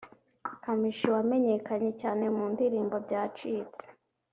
Kamichi 0.63 1.07
wamenyekanye 1.15 1.91
cyane 2.01 2.25
mu 2.35 2.45
ndirimbo 2.53 2.95
Byacitse 3.05 3.85